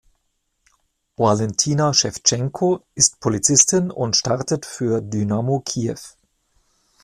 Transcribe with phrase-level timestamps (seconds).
[1.17, 5.93] Walentyna Schewtschenko ist Polizistin und startet für Dynamo Kiew.